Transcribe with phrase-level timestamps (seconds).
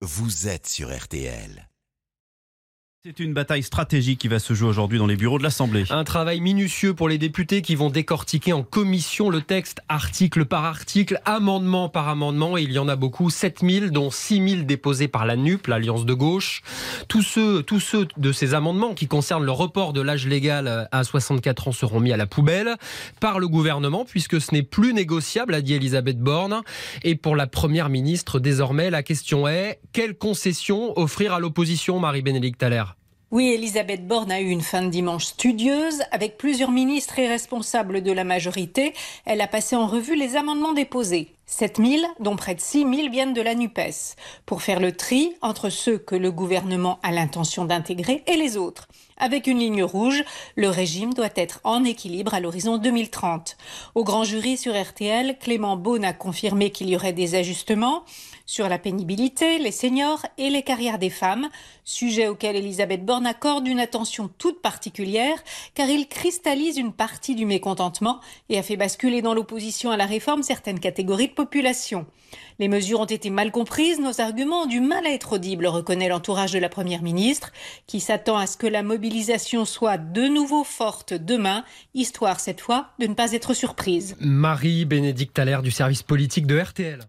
[0.00, 1.67] vous êtes sur RTL.
[3.08, 5.84] C'est une bataille stratégique qui va se jouer aujourd'hui dans les bureaux de l'Assemblée.
[5.88, 10.66] Un travail minutieux pour les députés qui vont décortiquer en commission le texte article par
[10.66, 12.58] article, amendement par amendement.
[12.58, 16.12] Et il y en a beaucoup, 7000, dont 6000 déposés par la NUP, l'Alliance de
[16.12, 16.60] gauche.
[17.08, 21.02] Tous ceux, tous ceux de ces amendements qui concernent le report de l'âge légal à
[21.02, 22.76] 64 ans seront mis à la poubelle
[23.20, 26.60] par le gouvernement, puisque ce n'est plus négociable, a dit Elisabeth Borne.
[27.04, 32.62] Et pour la première ministre, désormais, la question est quelle concession offrir à l'opposition, Marie-Bénédicte
[32.62, 32.97] Allaire?
[33.30, 36.00] Oui, Elisabeth Borne a eu une fin de dimanche studieuse.
[36.12, 38.94] Avec plusieurs ministres et responsables de la majorité,
[39.26, 41.37] elle a passé en revue les amendements déposés.
[41.48, 44.14] 7000, dont près de 6000 viennent de la NUPES,
[44.46, 48.86] pour faire le tri entre ceux que le gouvernement a l'intention d'intégrer et les autres.
[49.16, 50.22] Avec une ligne rouge,
[50.54, 53.56] le régime doit être en équilibre à l'horizon 2030.
[53.96, 58.04] Au grand jury sur RTL, Clément Beaune a confirmé qu'il y aurait des ajustements
[58.48, 61.48] sur la pénibilité, les seniors et les carrières des femmes,
[61.84, 65.36] sujet auquel Elisabeth Borne accorde une attention toute particulière
[65.74, 70.06] car il cristallise une partie du mécontentement et a fait basculer dans l'opposition à la
[70.06, 72.04] réforme certaines catégories de population.
[72.58, 76.08] Les mesures ont été mal comprises, nos arguments ont du mal à être audibles, reconnaît
[76.08, 77.52] l'entourage de la Première ministre,
[77.86, 81.64] qui s'attend à ce que la mobilisation soit de nouveau forte demain,
[81.94, 84.16] histoire cette fois de ne pas être surprise.
[84.18, 87.04] Marie-Bénédicte Allaire du service politique de RTL.